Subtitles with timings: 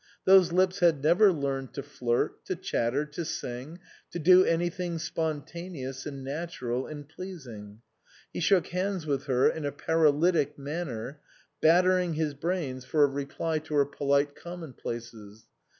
[0.25, 6.07] Those lips had never learned to flirt, to chatter, to sing, to do anything spontaneous
[6.07, 7.83] and natural and pleasing.
[8.33, 11.19] He shook hands with her in a paralytic manner,
[11.61, 15.45] battering his brains for a reply to her THE COSMOPOLITAN polite commonplaces.